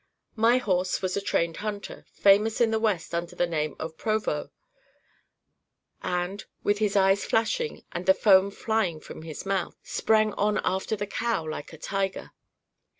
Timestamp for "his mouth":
9.21-9.77